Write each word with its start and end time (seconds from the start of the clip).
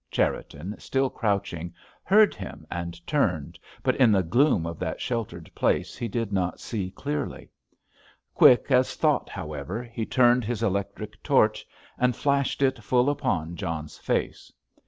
Cherriton, 0.09 0.79
still 0.79 1.11
crouching, 1.11 1.75
heard 2.01 2.33
him, 2.33 2.65
and 2.71 2.99
turned, 3.05 3.59
but 3.83 3.95
in 3.97 4.11
the 4.11 4.23
gloom 4.23 4.65
of 4.65 4.79
that 4.79 4.99
sheltered 4.99 5.51
place 5.53 5.95
he 5.95 6.07
did 6.07 6.33
not 6.33 6.59
see 6.59 6.89
clearly. 6.89 7.51
Quick 8.33 8.71
as 8.71 8.95
thought, 8.95 9.29
however, 9.29 9.83
he 9.83 10.07
turned 10.07 10.43
his 10.43 10.63
electric 10.63 11.21
torch 11.21 11.67
and 11.99 12.15
flashed 12.15 12.63
it 12.63 12.83
full 12.83 13.11
upon 13.11 13.55
John's 13.55 13.99
face. 13.99 14.51